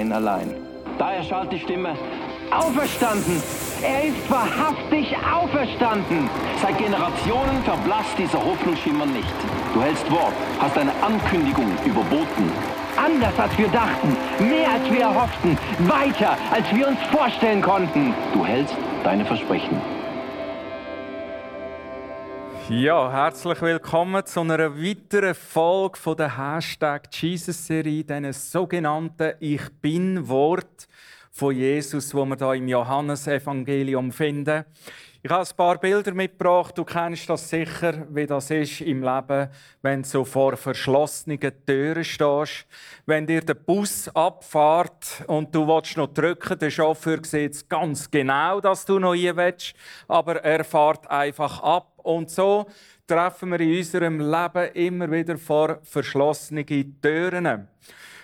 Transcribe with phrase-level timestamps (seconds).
[0.00, 0.54] allein, allein.
[0.98, 1.94] Da erschallt die Stimme.
[2.50, 3.42] Auferstanden!
[3.82, 6.28] Er ist wahrhaftig auferstanden!
[6.62, 9.32] Seit Generationen verblasst dieser Hoffnungsschimmer nicht.
[9.74, 12.50] Du hältst Wort, hast eine Ankündigung überboten.
[12.96, 14.16] Anders als wir dachten,
[14.48, 18.14] mehr als wir erhofften, weiter als wir uns vorstellen konnten.
[18.34, 19.80] Du hältst deine Versprechen.
[22.70, 30.86] Ja, herzlich willkommen zu einer weiteren Folge der Hashtag Jesus-Serie, diesen sogenannten Ich Bin-Wort
[31.32, 34.64] von Jesus, wo wir da im Johannesevangelium finden.
[35.22, 36.78] Ich habe ein paar Bilder mitgebracht.
[36.78, 39.50] Du kennst das sicher, wie das ist im Leben,
[39.82, 42.66] wenn du so vor verschlossenen Türen stehst.
[43.04, 48.62] Wenn dir der Bus abfährt und du willst noch drücken, der Chauffeur sieht ganz genau,
[48.62, 49.74] dass du noch hier willst,
[50.08, 51.92] aber er fährt einfach ab.
[51.98, 52.64] Und so
[53.06, 56.64] treffen wir in unserem Leben immer wieder vor verschlossenen
[57.02, 57.68] Türen.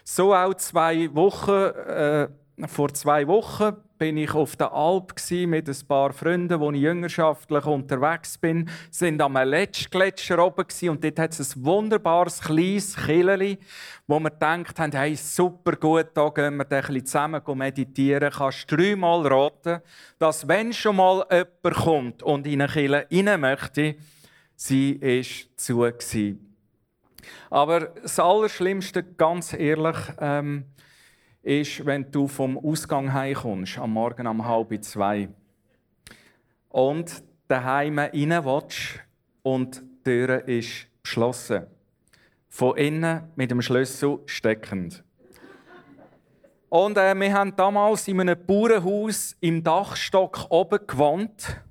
[0.02, 1.50] So auch zwei Wochen.
[1.50, 2.28] Äh,
[2.68, 7.64] vor zwei Wochen bin ich auf der Alp mit ein paar Freunden, wo ich jüngerschaftlich
[7.64, 8.68] unterwegs bin.
[8.90, 13.58] Sind am Letschgletscher oben und dort hat es ein wunderbares kleines Killeli,
[14.06, 18.32] wo wir gedacht haben, hey, super gut, da gehen wir bisschen zusammen meditieren.
[18.32, 19.80] Kannst du dreimal raten,
[20.18, 23.96] dass wenn schon mal jemand kommt und in eine Kille rein möchte,
[24.54, 26.56] sie ist zu gewesen.
[27.50, 30.64] Aber das Allerschlimmste, ganz ehrlich, ähm,
[31.46, 35.28] ist, wenn du vom Ausgang heimkommst, am Morgen um halb zwei.
[36.68, 39.00] Und daheim rein willst
[39.42, 41.66] und die Tür ist geschlossen.
[42.48, 45.04] Von innen mit dem Schlüssel steckend.
[46.68, 51.62] Und äh, wir haben damals in einem Bauernhaus im Dachstock oben gewohnt.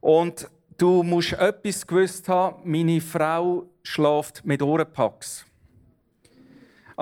[0.00, 0.48] Und
[0.78, 5.44] du musst etwas gewusst haben, meine Frau schläft mit Ohrenpacks.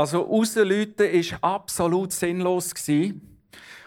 [0.01, 2.73] Also rausläuten war absolut sinnlos.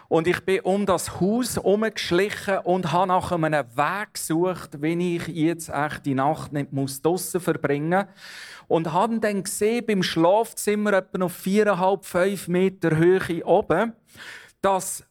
[0.06, 5.26] Und ich bin um das Haus herumgeschlichen und habe nach einem Weg gesucht, wie ich
[5.26, 8.68] jetzt echt die Nacht nicht draussen verbringen muss.
[8.68, 13.92] Und habe dann gesehen, beim Schlafzimmer etwa noch viereinhalb, fünf Meter Höhe oben,
[14.62, 15.02] dass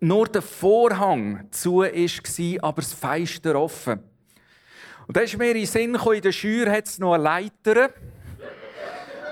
[0.00, 4.00] nur der Vorhang zu war, aber das Fenster offen.
[5.06, 7.22] Und da ist mir in den Sinn gekommen, in der Schür hat es noch eine
[7.22, 7.90] Leiter.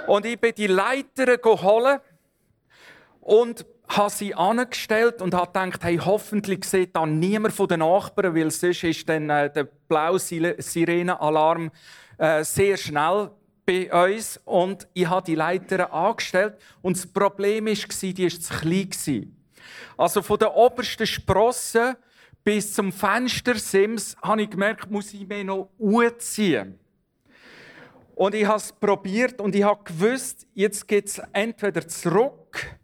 [0.07, 2.01] Und ich bin die Leiter geholt
[3.21, 8.35] und habe sie angestellt und habe gedacht, hey, hoffentlich sieht dann niemand von den Nachbarn,
[8.35, 11.71] weil sonst ist dann äh, der blaue Sirenenalarm
[12.19, 13.31] äh, sehr schnell
[13.65, 14.41] bei uns.
[14.45, 19.37] Und ich habe die Leiter angestellt und das Problem war, die war zu klein.
[19.97, 21.97] Also von der obersten Sprosse
[22.45, 25.69] bis zum Fenstersims habe ich gemerkt, muss ich mir noch
[26.19, 26.79] ziehen.
[28.17, 32.79] Und ich habe es probiert und ich habe gewusst, jetzt geht es entweder zurück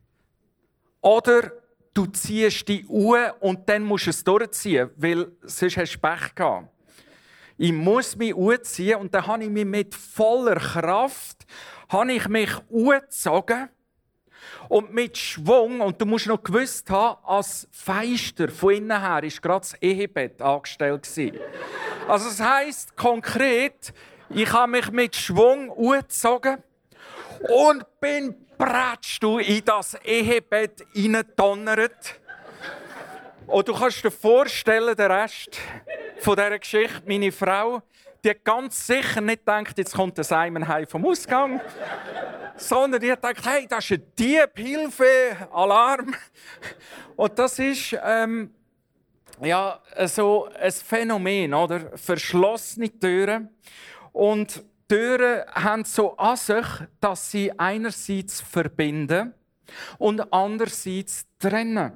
[1.01, 1.53] oder
[1.95, 6.35] du ziehst die Uhr und dann musst du es durchziehen, weil sonst hast du Pech
[6.35, 6.69] gehabt.
[7.57, 8.35] Ich muss mich
[8.65, 11.47] ziehen und dann habe ich mich mit voller Kraft
[11.89, 13.71] habe ich mich gezogen
[14.69, 19.41] und mit Schwung, und du musst noch gewusst haben, als Feister von innen her ist
[19.41, 21.09] gerade das Ehebett angestellt.
[22.07, 23.95] Also das heisst konkret,
[24.35, 26.63] ich habe mich mit Schwung angezogen
[27.49, 32.21] und bin pratscht du in das Ehebett hineingedonnert.
[33.47, 35.59] Und du kannst dir vorstellen, der Rest
[36.21, 37.83] von dieser Geschichte, meine Frau,
[38.25, 41.61] die ganz sicher nicht gedacht, jetzt kommt der Simon heim vom Ausgang,
[42.57, 46.15] sondern die gedacht, hey, das ist ein Dieb, Hilfe, Alarm.
[47.17, 48.55] Und das ist ähm,
[49.43, 51.99] ja, so ein Phänomen, oder?
[51.99, 53.51] Verschlossene Türen.
[54.13, 56.67] Und Türen haben so an sich,
[57.01, 59.35] dass sie einerseits verbinden
[59.99, 61.93] und andererseits trennen.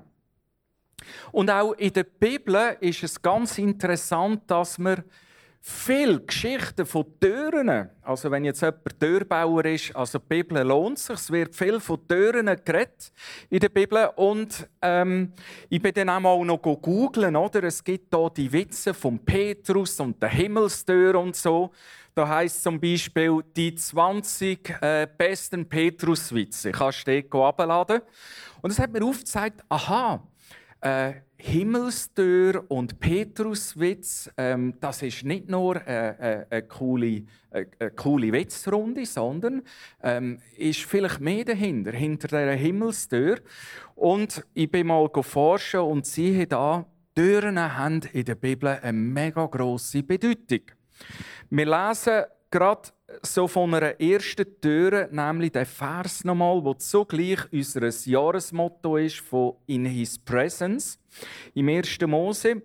[1.33, 5.05] Und auch in der Bibel ist es ganz interessant, dass wir
[5.69, 7.91] viele Geschichten von Türen.
[8.03, 11.17] Also wenn jetzt jemand Türbauer ist, also die Bibel lohnt sich.
[11.17, 13.13] Es wird viel von Türen geredet
[13.51, 14.09] in der Bibel.
[14.15, 15.33] Und ähm,
[15.69, 17.65] ich bin dann auch noch googeln, oder?
[17.65, 21.73] Es gibt hier die Witze von Petrus und der Himmelstür und so.
[22.17, 26.73] Da heißt zum Beispiel die 20 äh, besten Petrus-Witze.
[26.73, 28.01] Kannst du die abladen.
[28.63, 30.27] Und es hat mir aufgezeigt, aha,
[30.81, 37.91] äh, Himmelstür und Petruswitz, ähm, das ist nicht nur äh, äh, eine, coole, äh, eine
[37.91, 39.61] coole Witzrunde, sondern
[40.03, 43.41] ähm, ist vielleicht mehr dahinter, hinter dieser Himmelstür.
[43.95, 49.45] Und ich bin mal forschen und siehe da, Türen haben in der Bibel eine mega
[49.45, 50.76] grosse Bedeutung.
[51.51, 52.91] Wir lesen gerade
[53.23, 59.57] so von einer ersten Tür, nämlich der Vers nochmal, wo zugleich unser Jahresmotto ist von
[59.67, 60.99] In His Presence.
[61.55, 62.01] Im 1.
[62.07, 62.63] Mose,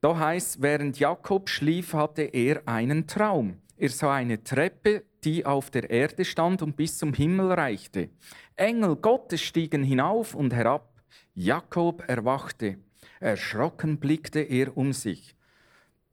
[0.00, 3.58] da heißt, während Jakob schlief, hatte er einen Traum.
[3.76, 8.10] Er sah eine Treppe, die auf der Erde stand und bis zum Himmel reichte.
[8.54, 11.02] Engel Gottes stiegen hinauf und herab.
[11.34, 12.78] Jakob erwachte.
[13.20, 15.34] Erschrocken blickte er um sich.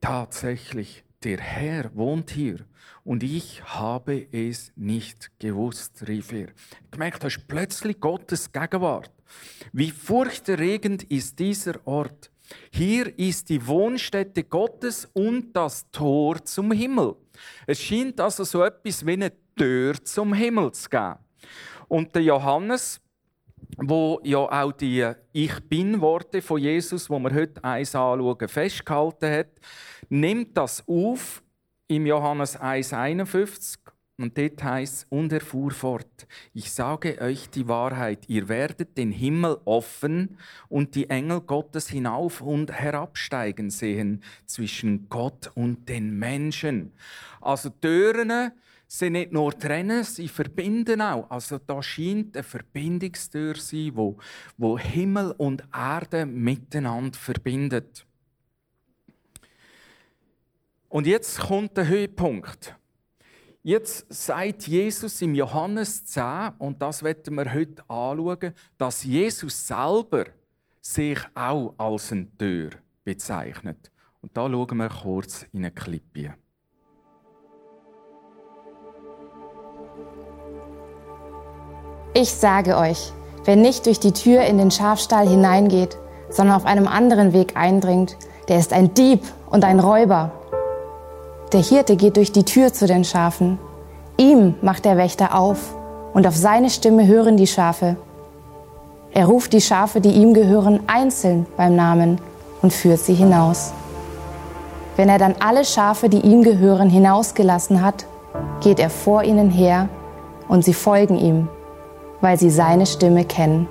[0.02, 2.66] Tatsächlich, der Herr wohnt hier
[3.04, 6.48] und ich habe es nicht gewusst, rief er.
[6.92, 9.12] Gemerkt hast plötzlich Gottes Gegenwart.
[9.72, 12.30] Wie furchterregend ist dieser Ort.
[12.72, 17.16] Hier ist die Wohnstätte Gottes und das Tor zum Himmel.
[17.66, 21.16] Es scheint also so etwas wie eine Tür zum Himmel zu geben.
[21.88, 23.00] Und der Johannes,
[23.78, 29.50] wo ja auch die Ich Bin-Worte von Jesus, wo wir heute eins anschauen, festgehalten hat,
[30.10, 31.42] nimmt das auf
[31.88, 33.78] im Johannes 1,51
[34.20, 39.12] und dort heißt und er fuhr fort: Ich sage euch die Wahrheit, ihr werdet den
[39.12, 40.38] Himmel offen
[40.70, 46.94] und die Engel Gottes hinauf und herabsteigen sehen zwischen Gott und den Menschen.
[47.42, 48.52] Also Türen
[48.94, 51.30] sind nicht nur trennen, sie verbinden auch.
[51.32, 54.18] Also da scheint eine Verbindungstür zu sein, wo,
[54.56, 58.06] wo Himmel und Erde miteinander verbindet.
[60.90, 62.76] Und jetzt kommt der Höhepunkt.
[63.64, 70.26] Jetzt sagt Jesus im Johannes 10, und das werden wir heute anschauen, dass Jesus selber
[70.82, 72.70] sich auch als eine Tür
[73.04, 73.90] bezeichnet.
[74.22, 76.36] Und da schauen wir kurz in eine Klippe.
[82.16, 83.12] Ich sage euch,
[83.44, 85.98] wer nicht durch die Tür in den Schafstall hineingeht,
[86.30, 88.18] sondern auf einem anderen Weg eindringt,
[88.48, 90.32] der ist ein Dieb und ein Räuber.
[91.54, 93.58] Der Hirte geht durch die Tür zu den Schafen.
[94.18, 95.76] Ihm macht der Wächter auf
[96.14, 97.96] und auf seine Stimme hören die Schafe.
[99.12, 102.22] Er ruft die Schafe, die ihm gehören, einzeln beim Namen
[102.62, 103.74] und führt sie hinaus.
[104.98, 108.06] Wenn er dann alle Schafe, die ihm gehören, hinausgelassen hat,
[108.62, 109.90] geht er vor ihnen her
[110.48, 111.50] und sie folgen ihm,
[112.24, 113.68] weil sie seine Stimme kennen.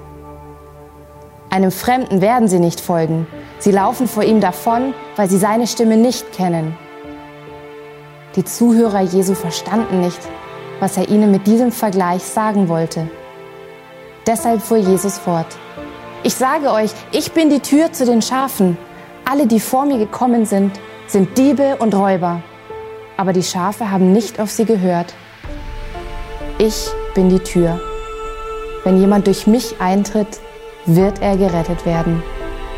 [1.48, 3.26] Einem Fremden werden sie nicht folgen.
[3.58, 6.76] Sie laufen vor ihm davon, weil sie seine Stimme nicht kennen.
[8.36, 10.20] Die Zuhörer Jesu verstanden nicht,
[10.80, 13.08] was er ihnen mit diesem Vergleich sagen wollte.
[14.26, 15.46] Deshalb fuhr Jesus fort.
[16.22, 18.76] Ich sage euch, ich bin die Tür zu den Schafen.
[19.24, 22.42] Alle, die vor mir gekommen sind, sind Diebe und Räuber.
[23.16, 25.14] Aber die Schafe haben nicht auf sie gehört.
[26.58, 27.80] Ich bin die Tür.
[28.84, 30.40] Wenn jemand durch mich eintritt,
[30.86, 32.22] wird er gerettet werden.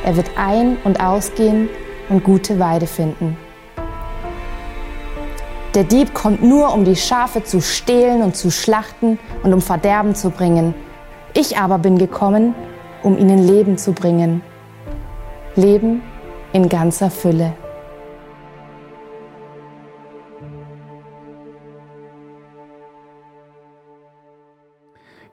[0.04, 1.68] Er wird ein- und ausgehen
[2.11, 3.38] und gute Weide finden.
[5.75, 10.14] Der Dieb kommt nur, um die Schafe zu stehlen und zu schlachten und um Verderben
[10.14, 10.75] zu bringen.
[11.32, 12.54] Ich aber bin gekommen,
[13.02, 14.42] um ihnen Leben zu bringen.
[15.56, 16.02] Leben
[16.52, 17.54] in ganzer Fülle.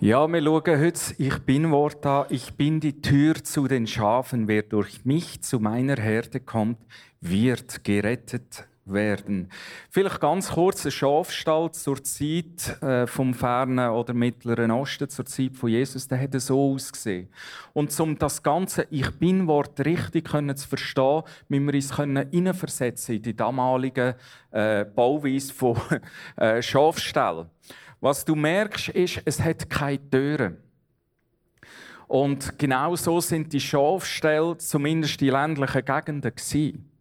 [0.03, 2.25] Ja, wir schauen heute Ich Bin-Wort an.
[2.29, 4.48] Ich bin die Tür zu den Schafen.
[4.48, 6.79] Wer durch mich zu meiner Herde kommt,
[7.20, 9.51] wird gerettet werden.
[9.91, 15.55] Vielleicht ganz kurz ein Schafstall zur Zeit äh, vom fernen oder mittleren Osten, zur Zeit
[15.55, 17.29] von Jesus, der hätte so ausgesehen.
[17.74, 23.22] Und um das ganze Ich Bin-Wort richtig können zu verstehen, müssen wir uns hineinversetzen in
[23.22, 24.15] die damalige
[24.50, 25.77] äh, Bauweise von
[26.38, 27.51] äh, Schafstall.
[28.01, 30.58] Was du merkst, ist, es hat keine Türen.
[32.08, 36.91] Und genau so sind die Schafställe, zumindest die ländlichen Gegenden, gewesen.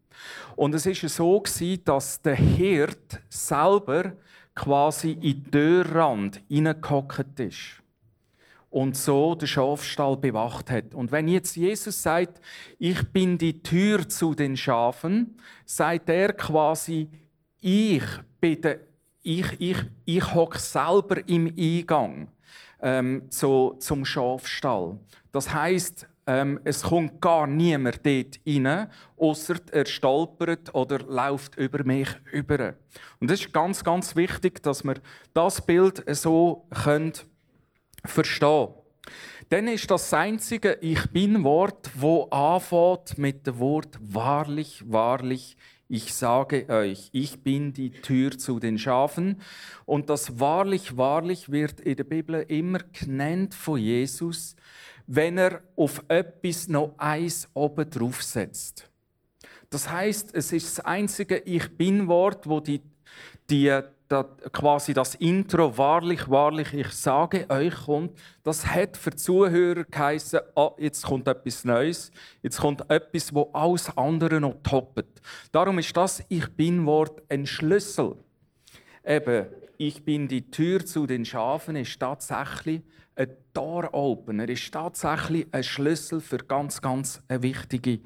[0.55, 1.43] Und es ist so
[1.85, 4.13] dass der Hirt selber
[4.55, 7.83] quasi in den Türrand hineingehockt ist
[8.69, 10.95] und so den Schafstall bewacht hat.
[10.95, 12.41] Und wenn jetzt Jesus sagt,
[12.79, 17.09] ich bin die Tür zu den Schafen, sagt er quasi,
[17.61, 18.05] ich
[18.41, 18.81] bin der,
[19.23, 22.29] ich, ich, ich hocke selber im Eingang
[22.81, 24.99] ähm, zu, zum Schafstall.
[25.33, 31.83] Das heißt, ähm, es kommt gar niemand dort rein, außer er stolpert oder läuft über
[31.85, 32.75] mich über.
[33.19, 34.97] Und es ist ganz, ganz wichtig, dass wir
[35.35, 37.13] das Bild so können
[38.05, 38.69] verstehen
[39.49, 45.57] Dann ist das einzige Ich bin-Wort, wo anfängt mit dem Wort wahrlich, wahrlich.
[45.93, 49.43] Ich sage euch, ich bin die Tür zu den Schafen.
[49.85, 54.57] Und das wahrlich, wahrlich wird in der Bibel immer genannt von Jesus
[55.13, 58.89] wenn er auf etwas noch eins oben drauf setzt.
[59.69, 62.81] Das heißt, es ist das einzige Ich bin-Wort, wo die,
[63.51, 63.81] die,
[64.11, 68.19] die, quasi das Intro wahrlich, wahrlich, ich sage euch kommt.
[68.43, 72.11] Das hat für Zuhörer geheißen, oh, jetzt kommt etwas Neues,
[72.43, 75.23] jetzt kommt etwas, wo alles andere noch toppt.
[75.53, 78.17] Darum ist das Ich bin-Wort ein Schlüssel.
[79.05, 79.47] Eben,
[79.79, 82.83] ich bin die Tür zu den Schafen ist tatsächlich
[83.17, 88.01] ein Door-Opener, ist tatsächlich ein Schlüssel für ganz, ganz eine wichtige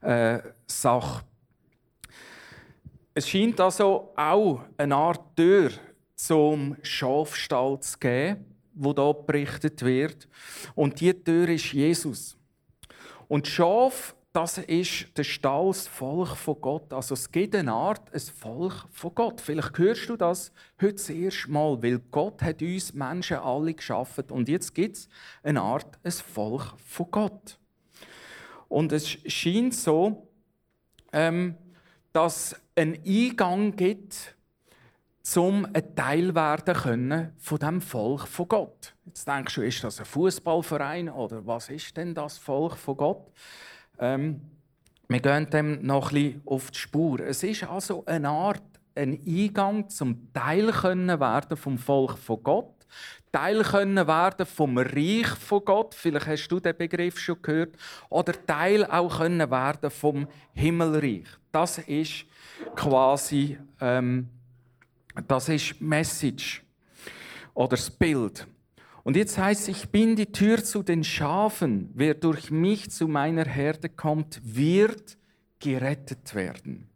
[0.00, 1.24] äh, Sache.
[3.18, 5.72] Es scheint also auch eine Art Tür
[6.14, 8.44] zum Schafstall zu geben,
[8.74, 10.28] wo da berichtet wird.
[10.76, 12.36] Und die Tür ist Jesus.
[13.26, 16.92] Und Schaf das ist der Stall, das Volk von Gott.
[16.92, 19.40] Also es gibt eine Art, ein Volk von Gott.
[19.40, 24.26] Vielleicht hörst du das heute das erste Mal, weil Gott hat uns Menschen alle geschaffen
[24.30, 25.08] und jetzt gibt es
[25.42, 27.58] eine Art, ein Volk von Gott.
[28.68, 30.28] Und es scheint so,
[31.12, 31.56] ähm,
[32.18, 34.34] dass einen Eingang gibt,
[35.36, 38.92] um ein Teil werden können von dem Volk von Gott.
[39.06, 43.32] Jetzt denkst du, ist das ein Fußballverein oder was ist denn das Volk von Gott?
[44.00, 44.40] Ähm,
[45.06, 47.20] wir gehen dem noch ein bisschen auf die Spur.
[47.20, 48.64] Es ist also eine Art,
[48.96, 52.84] ein Eingang zum Teil können werden vom Volk von Gott,
[53.32, 55.94] Teil können werden vom Reich von Gott.
[55.94, 57.76] Vielleicht hast du den Begriff schon gehört.
[58.08, 61.26] Oder Teil auch können werden vom Himmelreich.
[61.52, 62.24] Das ist
[62.74, 64.28] quasi ähm,
[65.26, 66.62] das ist Message
[67.54, 68.46] oder das Bild.
[69.02, 71.90] Und jetzt heißt es, ich bin die Tür zu den Schafen.
[71.94, 75.16] Wer durch mich zu meiner Herde kommt, wird
[75.58, 76.90] gerettet werden.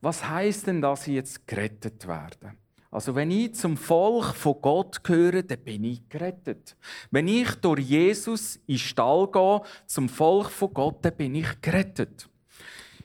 [0.00, 2.52] Was heißt denn, dass ich jetzt gerettet werde?
[2.90, 6.76] Also wenn ich zum Volk von Gott gehöre, dann bin ich gerettet.
[7.10, 11.60] Wenn ich durch Jesus in den Stall gehe, zum Volk von Gott, dann bin ich
[11.60, 12.28] gerettet.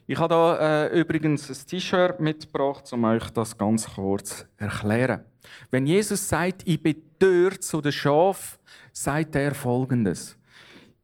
[0.08, 5.24] Ich habe da äh, übrigens ein T-Shirt mitgebracht, um euch das ganz kurz zu erklären.
[5.70, 8.60] Wenn Jesus sagt, ich bin Tür zu den Schafen,
[8.92, 10.38] sagt er folgendes.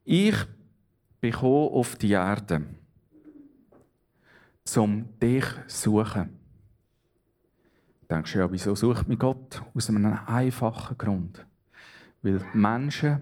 [0.04, 0.36] Ich
[1.22, 2.64] bin auf die Erde,
[4.76, 6.47] um dich zu suchen.
[8.10, 9.62] Denkst du ja, wieso sucht mich Gott?
[9.74, 11.46] Aus einem einfachen Grund.
[12.22, 13.22] Weil Menschen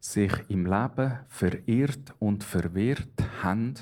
[0.00, 3.74] sich im Leben verirrt und verwirrt haben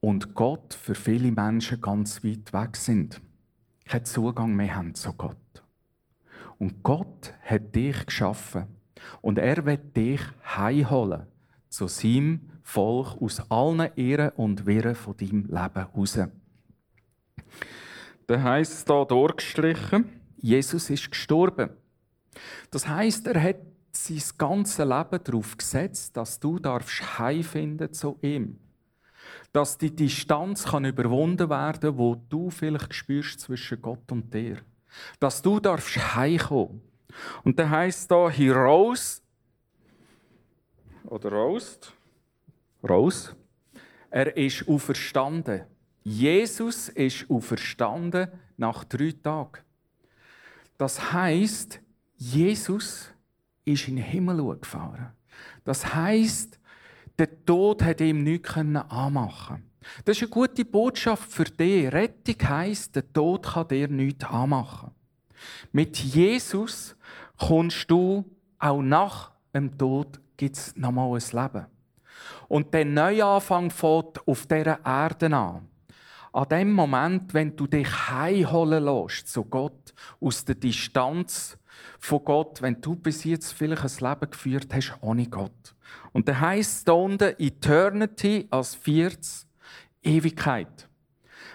[0.00, 3.20] und Gott für viele Menschen ganz weit weg sind.
[3.84, 5.36] Keinen Zugang mehr haben zu Gott.
[6.58, 8.66] Und Gott hat dich geschaffen.
[9.20, 11.26] Und er wird dich heimholen
[11.68, 16.18] zu seinem Volk aus allen Ehren und Wirren von deinem Leben heraus.
[18.28, 21.70] Da heißt es hier durchgestrichen, Jesus ist gestorben.
[22.70, 23.56] Das heißt, er hat
[23.90, 28.60] sein ganzes Leben darauf gesetzt, dass du darfst heimfinden zu ihm.
[29.52, 34.58] Dass die Distanz kann überwunden werden, wo du vielleicht spürst zwischen Gott und dir
[35.20, 36.82] dass du darfst heimkommen.
[37.44, 39.20] Und dann heißt da, he rose,
[41.04, 41.92] oder rost,
[42.86, 43.34] rose,
[44.10, 45.62] er ist auferstanden.
[46.08, 49.62] Jesus ist auferstanden nach drei Tagen.
[50.76, 51.80] Das heißt,
[52.16, 53.12] Jesus
[53.64, 55.12] ist in den Himmel gefahren.
[55.64, 56.58] Das heißt,
[57.18, 59.68] der Tod hat ihm nichts anmachen
[60.04, 61.92] das ist eine gute Botschaft für dich.
[61.92, 64.90] Rettung heisst, der Tod kann dir nichts anmachen.
[65.72, 66.96] Mit Jesus
[67.38, 68.24] kommst du
[68.58, 71.66] auch nach dem Tod gibt es nochmal ein Leben.
[72.48, 75.67] Und der Neuanfang fängt auf dieser Erde an.
[76.38, 81.58] An dem Moment, wenn du dich heimholen lässt zu Gott, aus der Distanz
[81.98, 85.74] von Gott, wenn du bis jetzt vielleicht ein Leben geführt hast ohne Gott.
[86.12, 89.48] Und der heißt da unten Eternity als viertes
[90.00, 90.88] Ewigkeit.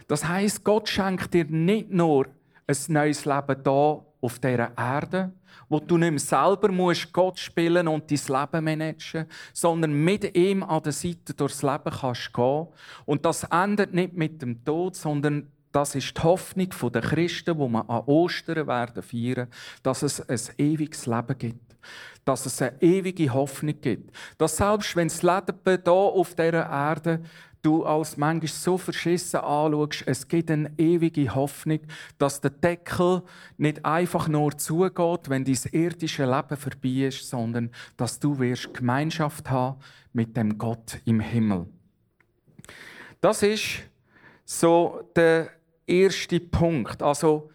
[0.10, 2.26] Das heißt, Gott schenkt dir nicht nur
[2.68, 5.34] ein neues Leben hier auf dieser Erde,
[5.68, 10.64] wo du nicht mehr selber musst Gott spielen und dein Leben managen, sondern mit ihm
[10.64, 12.68] an der Seite durchs Leben kannst gehen.
[13.06, 17.68] Und das endet nicht mit dem Tod, sondern das ist die Hoffnung der Christen, wo
[17.68, 19.48] man an Ostern werden feiern,
[19.82, 21.76] dass es ein ewiges Leben gibt.
[22.24, 24.16] Dass es eine ewige Hoffnung gibt.
[24.38, 27.24] Dass selbst wenn das Leben hier auf dieser Erde
[27.64, 31.80] du als manchmal so verschissen anschaust, es gibt eine ewige Hoffnung,
[32.18, 33.24] dass der Deckel
[33.58, 39.50] nicht einfach nur zugeht, wenn dein irdische Leben vorbei ist, sondern dass du wirst Gemeinschaft
[39.50, 39.80] haben
[40.12, 41.66] mit dem Gott im Himmel.
[43.22, 43.84] Das ist
[44.46, 45.50] so der
[45.88, 47.02] erste Punkt.
[47.02, 47.50] Also,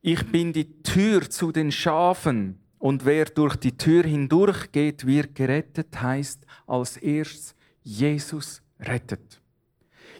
[0.00, 5.34] ich bin die Tür zu den Schafen und wer durch die Tür hindurch geht, wird
[5.34, 9.40] gerettet, heißt als erstes, Jesus rettet.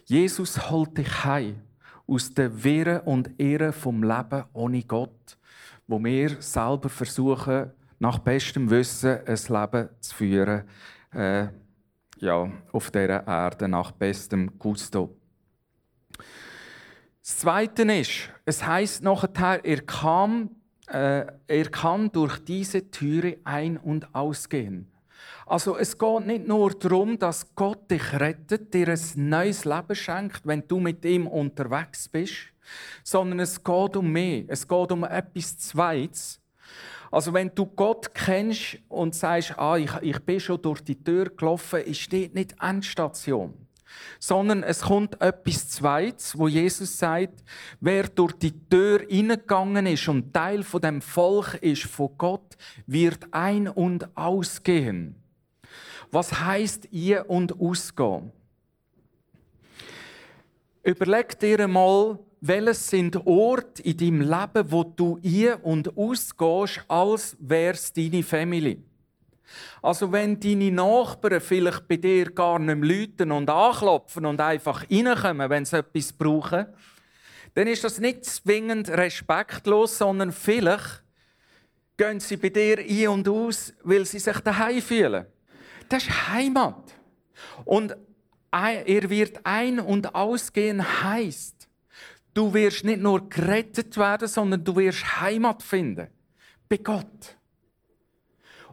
[0.09, 1.61] Jesus holt dich heim
[2.07, 5.37] aus der Wirre und Irre vom Leben ohne Gott,
[5.85, 10.63] wo wir selber versuchen, nach bestem Wissen ein Leben zu führen,
[11.13, 11.49] äh,
[12.17, 15.15] ja, auf dieser Erde nach bestem Gusto.
[17.21, 20.49] Das Zweite ist, es heißt nachher, er kam,
[20.87, 24.91] äh, er kann durch diese Türe ein- und ausgehen.
[25.45, 30.41] Also es geht nicht nur darum, dass Gott dich rettet, dir ein neues Leben schenkt,
[30.45, 32.53] wenn du mit ihm unterwegs bist,
[33.03, 34.43] sondern es geht um mehr.
[34.47, 36.39] Es geht um etwas Zweites.
[37.11, 41.25] Also wenn du Gott kennst und sagst, ah, ich, ich bin schon durch die Tür
[41.29, 43.53] gelaufen, ist dort nicht Endstation.
[44.19, 47.43] Sondern es kommt etwas Zweites, wo Jesus sagt,
[47.79, 52.55] wer durch die Tür hineingegangen ist und Teil von dem Volk ist von Gott,
[52.85, 55.15] wird ein- und ausgehen.
[56.11, 58.31] Was heißt ein- und ausgehen?
[60.83, 67.37] Überleg dir einmal, welches sind Orte in deinem Leben, wo du ein- und ausgehst, als
[67.39, 68.77] wär's deine Familie.
[69.81, 74.85] Also wenn deine Nachbarn vielleicht bei dir gar nicht mehr läuten und anklopfen und einfach
[74.89, 76.67] reinkommen, wenn sie etwas brauchen,
[77.53, 81.03] dann ist das nicht zwingend respektlos, sondern vielleicht
[81.97, 85.25] gehen sie bei dir ein und aus, weil sie sich daheim fühlen.
[85.89, 86.93] Das ist Heimat.
[87.65, 87.95] Und
[88.51, 91.67] er wird ein- und ausgehen heißt,
[92.33, 96.07] du wirst nicht nur gerettet werden, sondern du wirst Heimat finden.
[96.67, 97.38] Bei Gott.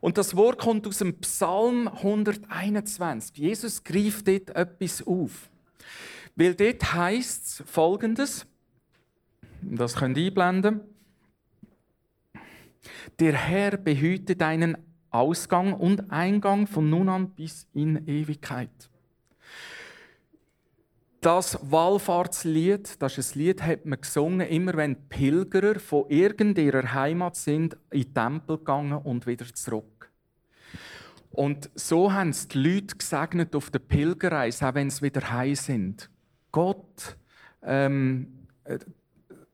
[0.07, 3.37] Und das Wort kommt aus dem Psalm 121.
[3.37, 5.51] Jesus greift dort etwas auf.
[6.37, 8.47] Weil dort heißt es folgendes,
[9.63, 10.83] das könnt ihr einblenden.
[13.19, 14.79] Der Herr behüte deinen
[15.11, 18.89] Ausgang und Eingang von nun an bis in Ewigkeit.
[21.27, 27.35] Das Wallfahrtslied, das ist ein Lied, hat man gesungen, immer wenn Pilgerer von irgendeiner Heimat
[27.35, 30.09] sind, in den Tempel gegangen und wieder zurück.
[31.33, 35.57] Und so haben es die Leute gesegnet auf der Pilgerreise, auch wenn sie wieder heim
[35.57, 36.09] sind.
[36.53, 37.17] Gott
[37.65, 38.47] ähm,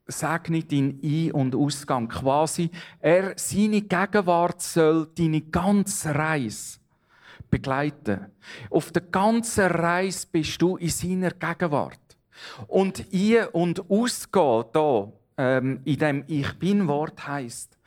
[0.06, 2.06] segnet deinen Ein- und Ausgang.
[2.06, 6.81] Quasi, er, seine Gegenwart soll deine ganze Reise
[7.52, 8.32] begleiten.
[8.70, 12.00] Auf der ganzen Reise bist du in seiner Gegenwart.
[12.66, 17.78] Und ein- und ausgehen da, ähm, in dem Ich Bin-Wort heisst,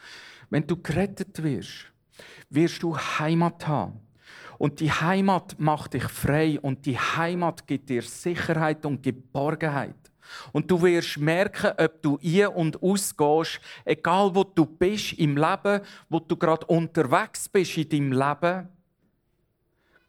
[0.52, 1.92] wenn du gerettet wirst,
[2.50, 4.00] wirst du Heimat haben.
[4.58, 9.96] Und die Heimat macht dich frei und die Heimat gibt dir Sicherheit und Geborgenheit.
[10.54, 15.82] Und du wirst merken, ob du ein- und ausgehst, egal wo du bist im Leben,
[16.08, 18.70] wo du gerade unterwegs bist in deinem Leben,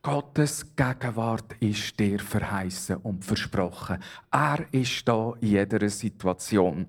[0.07, 3.99] Gottes Gegenwart ist dir verheißen und versprochen.
[4.31, 6.87] Er ist da in jeder Situation.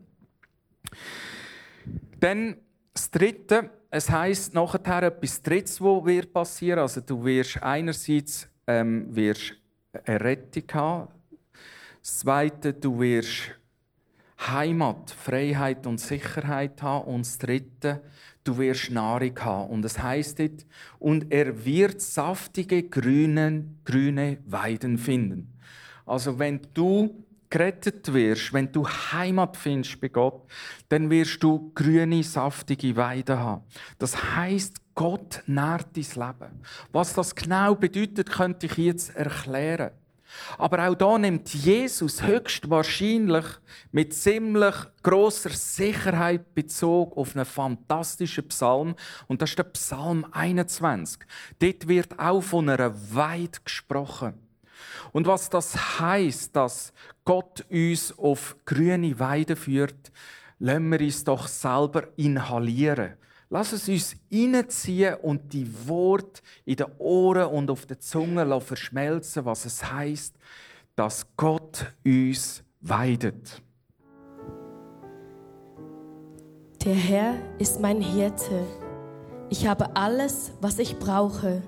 [2.20, 2.58] Dann
[2.94, 6.78] das Dritte, es heißt nachher etwas Drittes, was wird passieren.
[6.82, 9.56] Also du wirst einerseits ähm, wirst
[10.06, 11.08] eine Rettung haben.
[12.00, 13.50] Das Zweite, du wirst
[14.46, 17.08] Heimat, Freiheit und Sicherheit haben.
[17.08, 18.04] Und das Dritte,
[18.48, 19.70] du wirst Nahrung haben.
[19.72, 20.66] Und es heißt dort,
[21.00, 25.54] und er wird saftige grüne, grüne Weiden finden.
[26.06, 30.50] Also wenn du gerettet wirst, wenn du Heimat findest bei Gott,
[30.90, 33.64] dann wirst du grüne, saftige Weiden haben.
[34.00, 36.62] Das heißt, Gott nährt dein Leben.
[36.92, 39.92] Was das genau bedeutet, könnte ich jetzt erklären.
[40.58, 43.46] Aber auch da nimmt Jesus höchstwahrscheinlich
[43.92, 48.96] mit ziemlich großer Sicherheit Bezug auf einen fantastischen Psalm.
[49.28, 51.22] Und das ist der Psalm 21.
[51.60, 54.34] Dort wird auch von einer Weide gesprochen.
[55.12, 56.94] Und was das heißt, dass
[57.26, 60.12] Gott uns auf grüne Weide führt,
[60.60, 63.14] lassen wir uns doch selber inhalieren.
[63.50, 69.46] Lass es uns reinziehen und die Worte in den Ohren und auf der Zunge verschmelzen,
[69.46, 70.36] was es heißt,
[70.96, 73.62] dass Gott uns weidet.
[76.84, 78.66] Der Herr ist mein Hirte.
[79.50, 81.64] Ich habe alles, was ich brauche.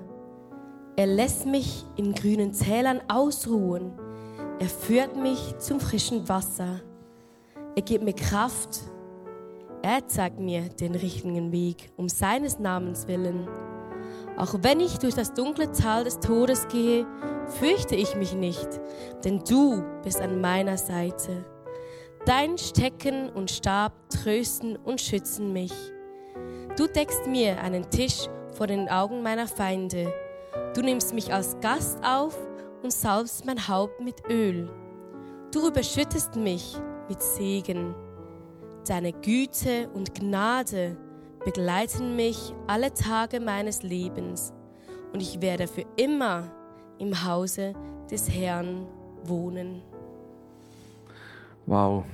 [0.96, 3.92] Er lässt mich in grünen Tälern ausruhen.
[4.58, 6.80] Er führt mich zum frischen Wasser.
[7.74, 8.80] Er gibt mir Kraft.
[9.82, 13.48] Er zeigt mir den richtigen Weg um seines Namens willen.
[14.36, 17.06] Auch wenn ich durch das dunkle Tal des Todes gehe,
[17.46, 18.68] fürchte ich mich nicht,
[19.24, 21.46] denn du bist an meiner Seite.
[22.26, 25.72] Dein Stecken und Stab trösten und schützen mich.
[26.76, 30.12] Du deckst mir einen Tisch vor den Augen meiner Feinde.
[30.74, 32.36] Du nimmst mich als Gast auf
[32.82, 34.68] und salbst mein Haupt mit Öl.
[35.52, 36.76] Du überschüttest mich
[37.08, 37.94] mit Segen.
[38.86, 40.96] Deine Güte und Gnade
[41.44, 44.52] begleiten mich alle Tage meines Lebens
[45.12, 46.50] und ich werde für immer
[46.98, 47.74] im Hause
[48.10, 48.86] des Herrn
[49.24, 49.82] wohnen.
[51.66, 52.04] Wow.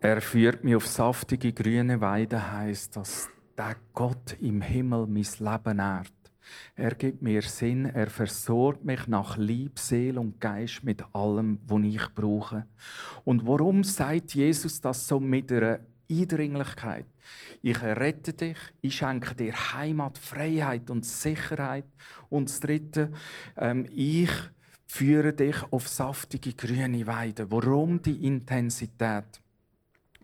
[0.00, 5.76] Er führt mich auf saftige grüne Weide, heißt, dass der Gott im Himmel mein Leben
[5.76, 6.23] nährt.
[6.76, 11.82] Er gibt mir Sinn, er versorgt mich nach Lieb, Seele und Geist mit allem, was
[11.84, 12.66] ich brauche.
[13.24, 15.80] Und warum sagt Jesus das so mit einer
[16.10, 17.06] Eindringlichkeit?
[17.62, 21.86] Ich rette dich, ich schenke dir Heimat, Freiheit und Sicherheit.
[22.28, 23.12] Und das Dritte,
[23.56, 24.30] ähm, ich
[24.86, 27.50] führe dich auf saftige grüne Weide.
[27.50, 29.43] Warum die Intensität?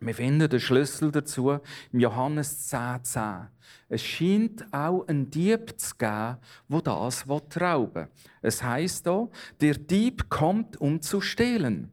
[0.01, 1.59] Wir finden den Schlüssel dazu
[1.93, 3.03] im Johannes 10,10.
[3.03, 3.49] 10.
[3.91, 8.09] Es scheint auch einen Dieb zu geben, der das rauben will.
[8.41, 9.29] Es heißt hier,
[9.61, 11.91] der Dieb kommt, um zu stehlen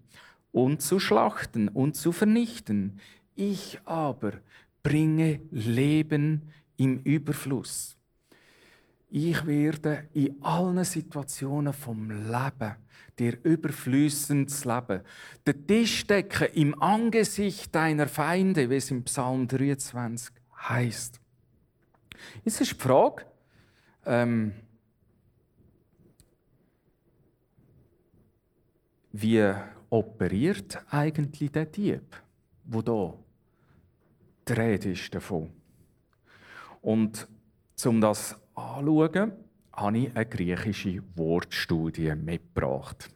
[0.53, 2.99] und zu schlachten und zu vernichten.
[3.35, 4.33] Ich aber
[4.83, 7.96] bringe Leben im Überfluss.
[9.09, 12.75] Ich werde in allen Situationen vom Leben
[13.17, 15.01] dir überflüssendes Leben.
[15.45, 20.35] Den Tisch decken im Angesicht deiner Feinde, wie es im Psalm 23
[20.69, 21.19] heißt.
[22.43, 23.25] Jetzt ist die Frage,
[24.05, 24.53] ähm,
[29.13, 29.53] wie
[29.89, 32.21] operiert eigentlich der Dieb,
[32.65, 33.13] wo da
[34.47, 35.51] die Rede ist davon?
[36.81, 37.27] Und
[37.85, 39.31] um das anschauen,
[39.73, 43.09] habe ich eine griechische Wortstudie mitgebracht.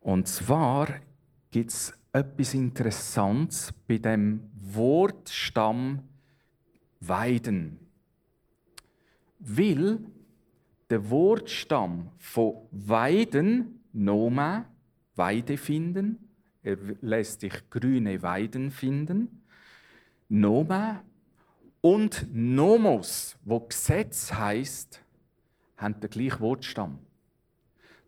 [0.00, 0.88] Und zwar
[1.50, 6.04] gibt es etwas Interessantes bei dem Wortstamm
[7.00, 7.78] Weiden.
[9.38, 9.98] Weil
[10.88, 14.66] der Wortstamm von Weiden, Noma,
[15.16, 16.28] Weide finden,
[16.62, 19.42] er lässt sich grüne Weiden finden,
[20.28, 21.02] Noma
[21.80, 25.00] und Nomos, wo Gesetz heißt,
[25.76, 26.98] haben den gleichen Wortstamm.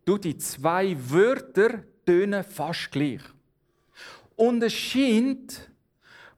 [0.05, 3.23] Du, die zwei Wörter tönen fast gleich.
[4.37, 5.71] Und es scheint,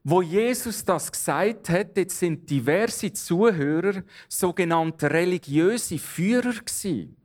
[0.03, 7.17] wo Jesus das gesagt hat, jetzt sind diverse Zuhörer sogenannte religiöse Führer gewesen.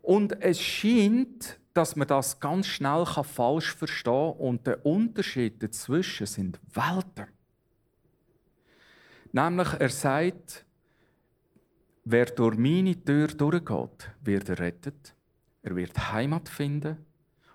[0.00, 6.26] Und es scheint, dass man das ganz schnell falsch verstehen kann und der Unterschied dazwischen
[6.26, 7.33] sind Welten.
[9.34, 10.64] Nämlich, er sagt,
[12.04, 15.16] wer durch meine Tür durchgeht, wird errettet.
[15.60, 17.04] Er wird Heimat finden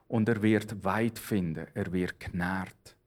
[0.10, 1.68] und er wird weit finden.
[1.74, 2.98] Er wird genährt.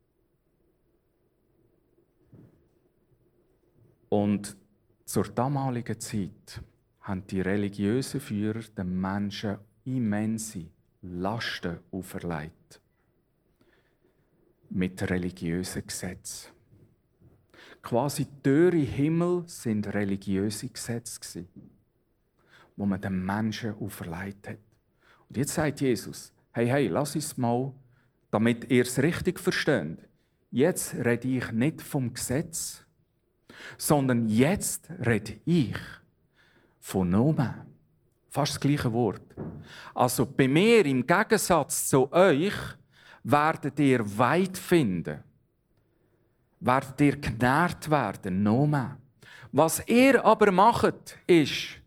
[4.08, 4.56] Und
[5.04, 6.62] zur damaligen Zeit
[7.02, 10.64] haben die religiösen Führer den Menschen immense
[11.02, 12.80] Lasten auferlegt.
[14.70, 16.62] Mit religiösen Gesetzen.
[17.83, 21.47] Quasi Türe im Himmel sind religiöse Gesetze,
[22.77, 24.59] wo man den Menschen auferlegt hat.
[25.29, 27.73] Und jetzt sagt Jesus, hey, hey, lass es mal,
[28.31, 29.99] damit ihr es richtig versteht.
[30.53, 32.85] Jetzt rede ich nicht vom Gesetz,
[33.77, 35.77] sondern jetzt rede ich
[36.79, 37.53] von Nomen.
[38.29, 39.23] Fast das gleiche Wort.
[39.92, 42.55] Also bei mir im Gegensatz zu euch
[43.25, 45.23] werdet ihr weit finden
[46.64, 48.96] werdet ihr genährt werden, noch mehr.
[49.51, 51.81] Was ihr aber macht, ist,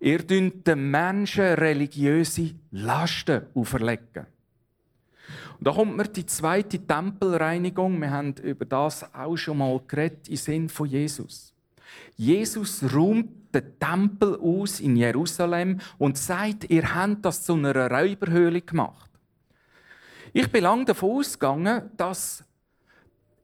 [0.00, 4.26] ihr dünnt den Menschen religiöse Lasten auferlegen.
[5.58, 8.00] Und da kommt mir die zweite Tempelreinigung.
[8.00, 11.54] Wir haben über das auch schon mal geredet, im Sinn von Jesus.
[12.16, 18.62] Jesus räumt den Tempel aus in Jerusalem und sagt, ihr habt das zu einer Räuberhöhle
[18.62, 19.10] gemacht.
[20.32, 22.44] Ich bin lange davon ausgegangen, dass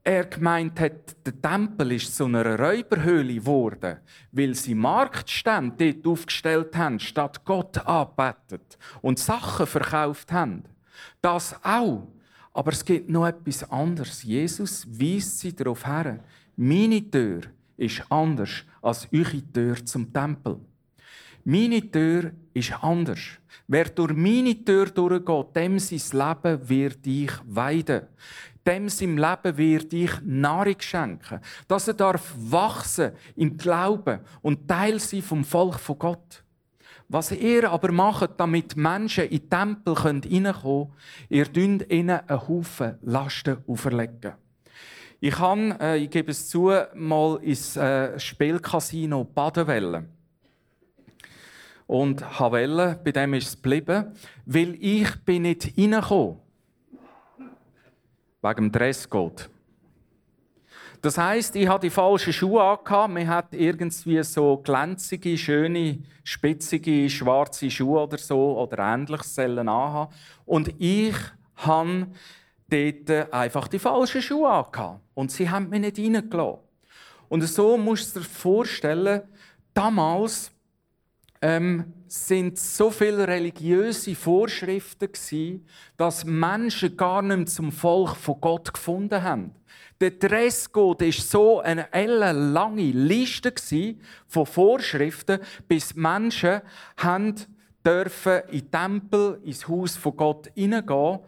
[0.07, 3.97] er gemeint hat, der Tempel ist zu einer Räuberhöhle geworden,
[4.31, 10.63] weil sie Marktstände dort aufgestellt haben, statt Gott anbetet und Sachen verkauft haben.
[11.21, 12.07] Das auch.
[12.53, 14.23] Aber es gibt noch etwas anderes.
[14.23, 16.23] Jesus weist sie darauf her.
[16.55, 17.41] Meine Tür
[17.75, 20.57] ist anders als eure Tür zum Tempel.
[21.43, 23.19] Meine Tür ist anders.
[23.67, 28.07] Wer durch meine Tür durchgeht, dem sein Leben wird ich weiden.
[28.67, 31.39] Dem sein Leben wird ich Nahrung schenken.
[31.67, 36.43] Dass er darf wachsen im Glauben und Teil sein vom Volk von Gott.
[37.09, 40.93] Was ihr aber macht, damit Menschen in den Tempel reinkommen können,
[41.29, 44.33] ihr dünnt ihnen einen Haufen Lasten auferlegen.
[45.21, 50.05] Ich habe, äh, ich gebe es zu, mal ins äh, Spielcasino Badenwelle.
[51.87, 54.13] Und Havelle, bei dem ist es geblieben,
[54.45, 56.46] weil ich bin nicht reingekommen.
[58.47, 59.49] Wegen dem Dresscode.
[61.01, 63.13] Das heisst, ich hatte die falschen Schuhe angehabt.
[63.13, 69.69] Man hat irgendwie so glänzige, schöne, spitzige, schwarze Schuhe oder so oder ähnliches sollen.
[70.45, 71.15] Und ich
[71.57, 72.07] habe
[72.69, 75.01] dort einfach die falschen Schuhe angehabt.
[75.13, 76.59] Und sie haben mich nicht reingelassen.
[77.29, 79.21] Und so musst du dir vorstellen,
[79.73, 80.51] damals
[81.41, 85.65] ähm, sind so viele religiöse Vorschriften gewesen,
[85.97, 89.51] dass Menschen gar nicht zum Volk von Gott gefunden haben.
[89.99, 93.53] Der Dresscode war so eine lange Liste
[94.27, 96.61] von Vorschriften, bis Menschen
[96.97, 97.35] haben
[97.85, 101.19] dürfen in den Tempel, ins Haus von Gott hineingehen,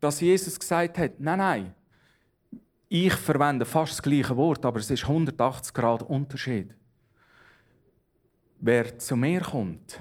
[0.00, 1.74] dass Jesus gesagt hat, nein, nein,
[2.88, 6.74] ich verwende fast das gleiche Wort, aber es ist 180 Grad Unterschied.
[8.64, 9.98] Wer zu mir kommt,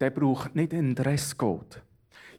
[0.00, 1.80] der braucht nicht einen Dresscode.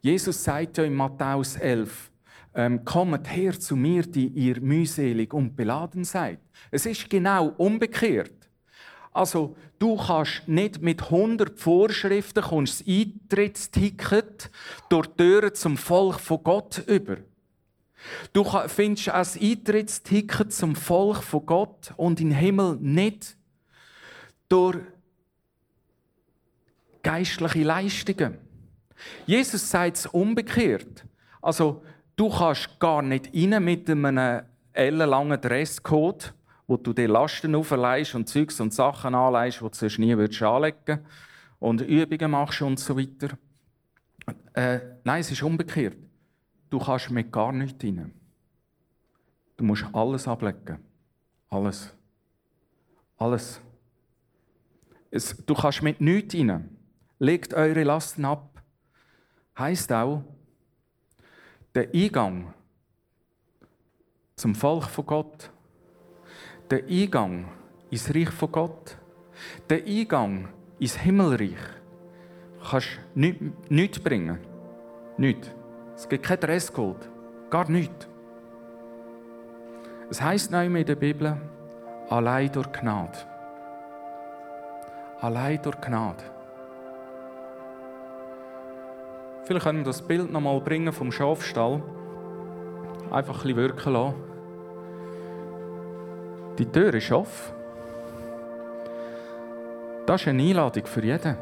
[0.01, 2.11] Jesus sagt ja in Matthäus 11,
[2.55, 6.39] ähm, kommt her zu mir, die ihr mühselig und beladen seid.
[6.71, 8.49] Es ist genau umgekehrt.
[9.13, 14.51] Also, du kannst nicht mit 100 Vorschriften kommst das Eintrittsticket
[14.89, 17.15] durch die Türen zum Volk von Gott über.
[18.33, 23.37] Du findest ein Eintrittsticket zum Volk von Gott und in den Himmel nicht
[24.49, 24.79] durch
[27.05, 28.39] geistliche Leistungen.
[29.27, 31.05] Jesus sagt es umgekehrt.
[31.39, 31.83] Also,
[32.15, 34.41] du kannst gar nicht rein mit einem
[34.73, 36.33] ellenlangen Dresscode,
[36.65, 40.41] wo du dir Lasten aufleihst und Zeugs und Sachen anleihst, die du sonst nie würdest
[40.41, 41.05] anlegen
[41.59, 43.37] und Übungen machst und so weiter.
[44.53, 45.97] Äh, nein, es ist umgekehrt.
[46.71, 48.11] Du kannst mit gar nichts rein.
[49.57, 50.79] Du musst alles ablegen.
[51.49, 51.93] Alles.
[53.17, 53.61] Alles.
[55.11, 56.74] Es, du kannst mit nichts rein.
[57.19, 58.61] Legt eure Lasten ab.
[59.57, 60.23] Heißt auch,
[61.73, 62.53] der Eingang
[64.35, 65.49] zum Volk von Gott,
[66.69, 67.49] der Eingang
[67.89, 68.97] ins Reich von Gott,
[69.69, 70.49] der Eingang
[70.79, 71.55] ins Himmelreich,
[72.69, 74.39] kannst du nichts bringen.
[75.17, 75.49] Nichts.
[75.95, 77.09] Es gibt kein Dresscode.
[77.49, 78.09] Gar nichts.
[80.09, 81.37] Es heißt noch in der Bibel,
[82.09, 83.17] allein durch Gnade.
[85.21, 86.34] Allein durch Gnade.
[89.45, 91.83] Vielleicht können wir das Bild noch mal bringen vom Schafstall.
[93.11, 94.15] Einfach ein bisschen wirken lassen.
[96.57, 97.53] Die Tür ist offen.
[100.07, 101.37] Das ist eine Einladung für jeden.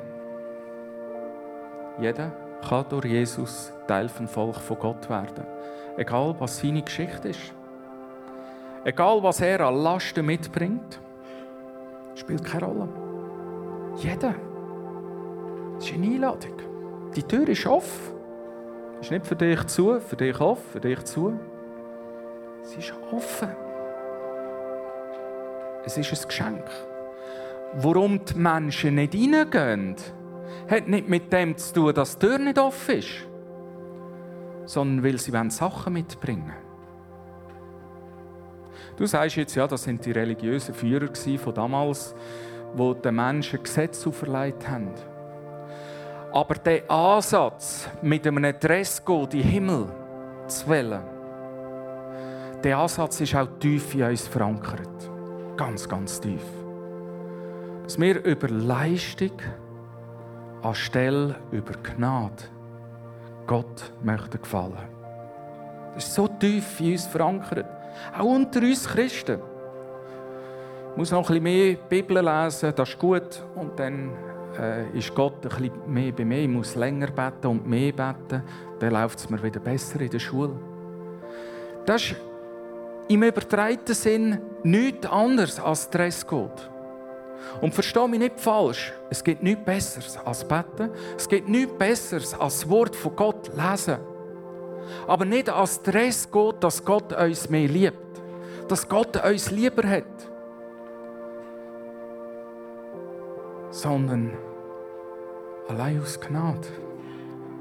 [1.99, 2.31] Jeder
[2.67, 5.45] kann durch Jesus Teil vom Volk von Gott werden.
[5.95, 7.53] Egal, was seine Geschichte ist.
[8.83, 10.99] Egal, was er an Lasten mitbringt.
[12.15, 12.89] Spielt keine Rolle.
[13.95, 14.35] Jeder.
[15.75, 16.72] Das ist eine Einladung.
[17.15, 18.13] Die Tür ist offen.
[19.01, 21.39] Ist nicht für dich zu, für dich offen, für dich zu.
[22.63, 23.49] Sie ist offen.
[25.85, 26.65] Es ist ein Geschenk.
[27.75, 29.95] Warum die Menschen nicht reingehen,
[30.69, 33.27] hat nicht mit dem zu tun, dass die Tür nicht offen ist,
[34.65, 36.63] sondern weil sie Sachen mitbringen wollen.
[38.95, 42.15] Du sagst jetzt, ja, das sind die religiösen Führer von damals,
[42.77, 44.93] die den Menschen Gesetze auferlegt haben.
[46.33, 49.85] Aber der Ansatz, mit einem Dresscode in den Himmel
[50.47, 51.03] zu wählen,
[52.63, 55.11] der Ansatz ist auch tief in uns verankert.
[55.55, 56.41] Ganz, ganz tief.
[57.83, 59.37] Dass wir über Leistung
[60.63, 62.43] anstelle über Gnade
[63.45, 64.77] Gott möchten gefallen.
[65.93, 67.67] Das ist so tief in uns verankert.
[68.17, 69.39] Auch unter uns Christen.
[70.91, 73.43] Ich muss noch ein bisschen mehr Bibel lesen, das ist gut.
[73.55, 74.13] Und dann
[74.59, 76.39] äh, ist Gott ein bisschen mehr bei mir.
[76.39, 78.43] Ich muss länger beten und mehr beten.
[78.79, 80.55] Dann läuft es mir wieder besser in der Schule.
[81.85, 82.15] Das ist
[83.07, 86.69] im übertreiten Sinn nichts anderes als Dresscode.
[87.61, 88.93] Und verstehe mich nicht falsch.
[89.09, 90.89] Es gibt nichts Besseres als beten.
[91.17, 93.97] Es gibt nichts Besseres als das Wort von Gott lesen.
[95.07, 97.97] Aber nicht als Dresscode, dass Gott uns mehr liebt.
[98.67, 100.32] Dass Gott uns lieber hat.
[103.73, 104.31] Sondern
[105.67, 106.67] allein aus Gnade.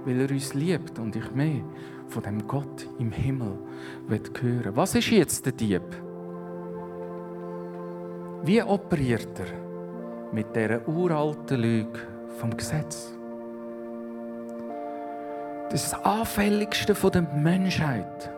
[0.05, 1.63] Weil er uns liebt und ich mehr
[2.09, 3.59] von dem Gott im Himmel
[4.09, 5.83] hören Was ist jetzt der Dieb?
[8.43, 11.99] Wie operiert er mit dieser uralten Lüge
[12.39, 13.15] vom Gesetz?
[15.71, 18.31] Das Anfälligste der Menschheit,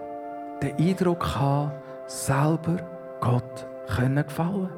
[0.62, 1.72] den Eindruck haben,
[2.06, 2.76] selber
[3.20, 4.70] Gott können gefallen.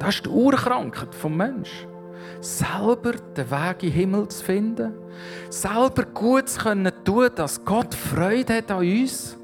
[0.00, 1.93] Das ist die Urkrankheit vom Menschen.
[2.40, 4.92] Selber den Weg in den Himmel zu finden,
[5.50, 9.36] selber Gutes können tun, dass Gott Freude hat an uns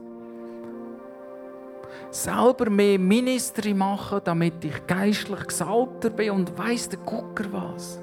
[2.11, 8.01] selber mehr Ministry machen, damit ich geistlich gesalter bin und weiss der Gucker was.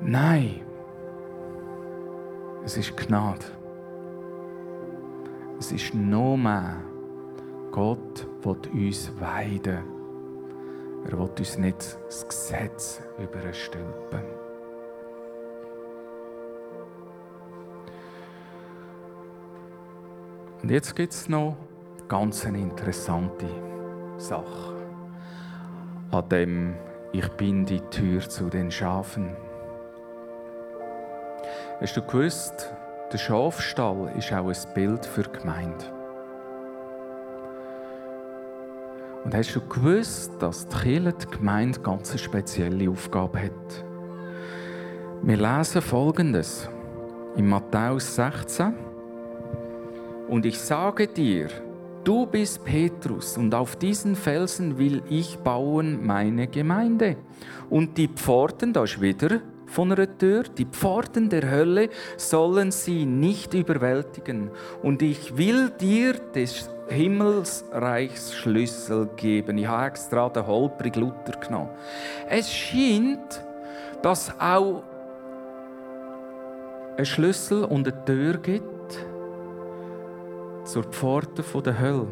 [0.00, 0.60] Nein,
[2.64, 3.44] es ist Gnade.
[5.58, 6.76] Es ist noch mehr.
[7.70, 9.93] Gott will uns weiden.
[11.04, 14.22] Er will uns nicht das Gesetz überstülpen.
[20.62, 21.56] Und jetzt gibt es noch
[22.08, 23.46] ganz eine interessante
[24.16, 24.74] Sache.
[26.10, 26.74] An dem
[27.12, 29.36] Ich bin die Tür zu den Schafen.
[31.80, 32.72] Hast du gewusst,
[33.12, 35.93] der Schafstall ist auch ein Bild für die Gemeinde.
[39.24, 43.84] Und hast du gewusst, dass die Kirche die Gemeinde ganz spezielle Aufgabe hat?
[45.22, 46.68] Wir lesen Folgendes
[47.36, 48.74] in Matthäus 16.
[50.28, 51.48] Und ich sage dir,
[52.04, 57.16] Du bist Petrus und auf diesen Felsen will ich bauen meine Gemeinde.
[57.70, 63.06] Und die Pforten, da ist wieder von einer Tür, die Pforten der Hölle sollen sie
[63.06, 64.50] nicht überwältigen.
[64.82, 69.58] Und ich will dir des Himmelsreichs Schlüssel geben.
[69.58, 71.70] Ich habe extra den holprig Luther genommen.
[72.28, 73.42] Es scheint,
[74.02, 74.82] dass auch
[76.96, 78.70] ein Schlüssel und eine Tür gibt,
[80.64, 82.08] zur Pforte der Hölle.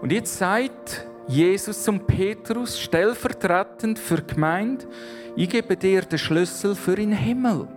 [0.00, 4.86] Und jetzt sagt Jesus zum Petrus stellvertretend für die Gemeinde,
[5.34, 7.68] ich gebe dir den Schlüssel für den Himmel.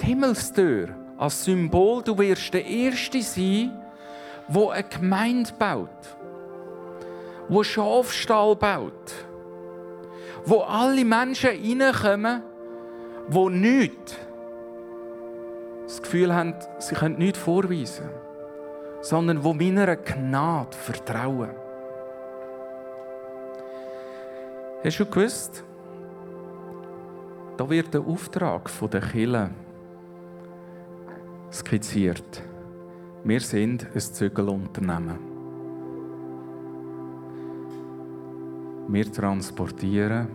[0.00, 3.72] Die Himmelstür als Symbol, du wirst der Erste sein,
[4.50, 5.88] wo eine Gemeinde baut,
[7.48, 9.14] wo Schafstall baut,
[10.44, 12.42] wo alle Menschen reinkommen,
[13.28, 14.16] wo nichts
[15.84, 18.08] das Gefühl haben, sie können nichts vorweisen
[19.00, 21.50] sondern wo meiner Gnade vertrauen.
[24.84, 25.64] Hast du gewusst,
[27.56, 29.50] da wird der Auftrag der Kille
[31.52, 32.42] skizziert.
[33.22, 35.18] Wir sind ein Zügelunternehmen.
[38.88, 40.26] Wir transportieren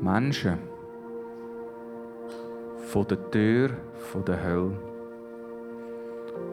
[0.00, 0.58] Menschen
[2.88, 3.70] von der Tür
[4.26, 4.72] der Hölle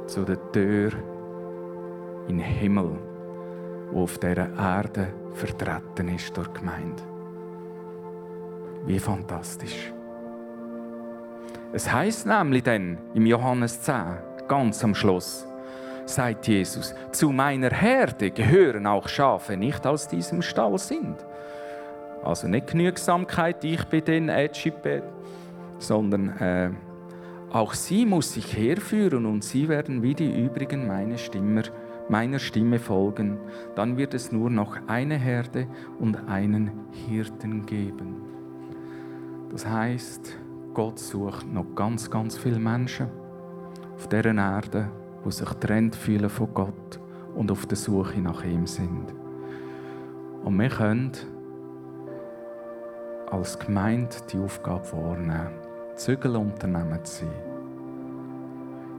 [0.05, 0.91] zu der Tür
[2.27, 2.91] in den Himmel,
[3.91, 7.03] wo auf dieser Erde vertreten ist durch die Gemeinde.
[8.85, 9.91] Wie fantastisch.
[11.73, 15.47] Es heißt nämlich dann im Johannes 10, ganz am Schluss,
[16.05, 21.17] sagt Jesus, zu meiner Herde gehören auch Schafe, nicht aus diesem Stall sind.
[22.23, 25.03] Also nicht Genügsamkeit, ich bin den Ätschipet,
[25.79, 26.69] sondern äh,
[27.51, 31.63] auch sie muss ich herführen und sie werden wie die übrigen meine Stimme,
[32.09, 33.37] meiner Stimme folgen.
[33.75, 35.67] Dann wird es nur noch eine Herde
[35.99, 36.71] und einen
[37.07, 38.21] Hirten geben.
[39.51, 40.37] Das heißt,
[40.73, 43.20] Gott sucht noch ganz, ganz viele Menschen
[44.01, 44.89] auf dieser Erde,
[45.23, 46.99] die sich trennt fühlen von Gott
[47.35, 49.13] und auf der Suche nach ihm sind.
[50.43, 51.11] Und wir können
[53.29, 55.51] als Gemeinde die Aufgabe wahrnehmen.
[55.95, 57.29] Zügelunternehmen zu sein.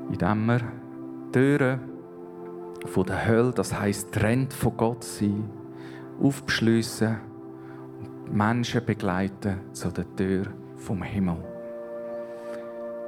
[0.09, 0.61] Indem wir
[1.33, 1.81] Türen
[2.87, 5.51] von der Hölle, das heisst trennt von Gott sein,
[6.23, 7.17] aufbeschliessen
[7.99, 10.45] und Menschen begleiten zu der Tür
[10.77, 11.52] vom Himmel.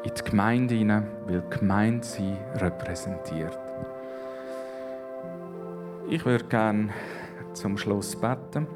[0.04, 3.58] In die Gemeinde hinein, weil die Gemeinde sie repräsentiert.
[6.10, 6.90] Ich würde gerne
[7.54, 8.66] zum Schluss beten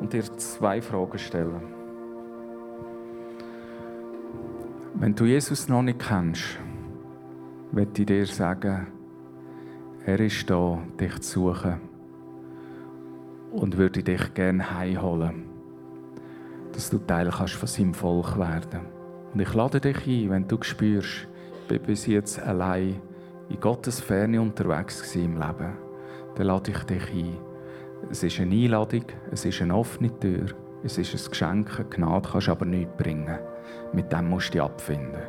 [0.00, 1.62] und dir zwei Fragen stellen.
[4.94, 6.58] Wenn du Jesus noch nicht kennst,
[7.70, 8.88] möchte ich dir sagen,
[10.04, 11.80] er ist da, dich zu suchen
[13.52, 15.44] und würde dich gerne heimholen,
[16.72, 18.93] dass du Teil kannst von seinem Volk werden
[19.34, 21.26] Und ich lade dich ein, wenn du spürst,
[21.62, 23.00] ich bin bis jetzt allein
[23.48, 25.76] in Gottes Ferne unterwegs im Leben,
[26.36, 27.36] dann lade ich dich ein.
[28.12, 30.46] Es ist eine Einladung, es ist eine offene Tür,
[30.84, 33.38] es ist ein Geschenk, Gnade, kannst aber nichts bringen.
[33.92, 35.22] Mit dem musst du dich abfinden.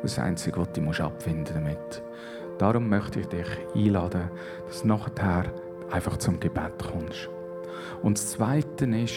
[0.00, 2.02] Das Einzige, was du musst abfinden damit.
[2.56, 4.30] Darum möchte ich dich einladen,
[4.66, 5.52] dass du nachher
[5.90, 7.28] einfach zum Gebet kommst.
[8.02, 9.14] Und das Zweite ist,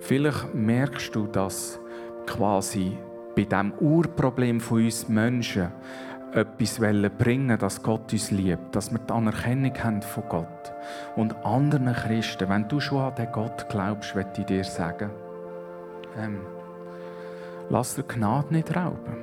[0.00, 1.80] vielleicht merkst du, dass
[2.26, 2.96] quasi
[3.34, 5.72] bei dem Urproblem von uns Menschen
[6.34, 6.80] etwas
[7.18, 10.72] bringen dass Gott uns liebt, dass wir die Anerkennung haben von Gott.
[11.16, 15.10] Und anderen Christen, wenn du schon an den Gott glaubst, möchte ich dir sagen,
[16.18, 16.40] ähm,
[17.70, 19.16] lass dir Gnade nicht rauben.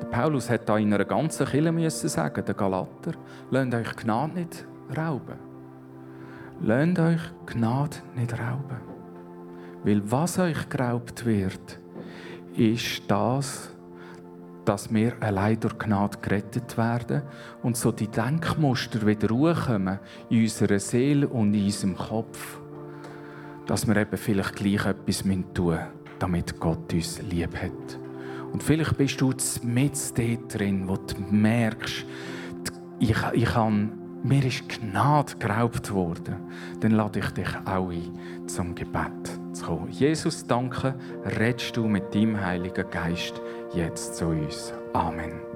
[0.00, 3.12] Der Paulus hat da in einer ganzen Kirche müssen sagen, der Galater,
[3.50, 4.66] lasst euch Gnade nicht
[4.96, 5.38] rauben.
[6.60, 8.80] Lasst euch Gnade nicht rauben.
[9.82, 11.80] Weil was euch geraubt wird,
[12.58, 13.70] ist das,
[14.64, 17.22] dass wir allein durch Gnade gerettet werden
[17.62, 19.98] und so die Denkmuster wieder ruhkommen
[20.28, 22.60] in unserer Seele und in unserem Kopf,
[23.66, 25.78] dass wir eben vielleicht gleich etwas tun müssen,
[26.18, 27.98] damit Gott uns lieb hat.
[28.52, 29.32] Und vielleicht bist du
[29.62, 32.04] mit dort drin, wo du merkst,
[32.98, 33.92] ich, ich kann,
[34.22, 36.36] mir ist Gnade geraubt worden.
[36.80, 39.90] Dann lade ich dich auch ein, zum Gebet zu kommen.
[39.90, 40.94] Jesus, danke,
[41.24, 43.40] redest du mit deinem Heiligen Geist
[43.74, 44.72] jetzt zu uns.
[44.92, 45.47] Amen.